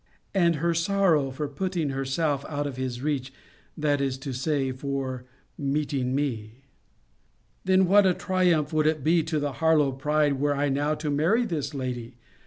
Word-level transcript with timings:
and 0.33 0.55
her 0.55 0.73
sorrow 0.73 1.29
for 1.29 1.47
putting 1.47 1.89
herself 1.89 2.43
out 2.49 2.65
of 2.65 2.75
his 2.75 3.03
reach, 3.03 3.31
that 3.77 4.01
is 4.01 4.17
to 4.17 4.33
say, 4.33 4.71
for 4.71 5.25
meeting 5.59 6.15
me? 6.15 6.63
Then, 7.65 7.85
what 7.85 8.07
a 8.07 8.15
triumph 8.15 8.73
would 8.73 8.87
it 8.87 9.03
be 9.03 9.21
to 9.21 9.37
the 9.39 9.51
Harlowe 9.51 9.91
pride, 9.91 10.39
were 10.39 10.55
I 10.55 10.69
now 10.69 10.95
to 10.95 11.11
marry 11.11 11.45
this 11.45 11.75
lady? 11.75 12.15